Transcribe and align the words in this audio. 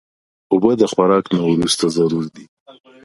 اوبه 0.51 0.71
د 0.81 0.83
خوراک 0.91 1.25
نه 1.35 1.41
وروسته 1.51 1.85
ضرور 1.97 2.25
دي. 2.35 2.45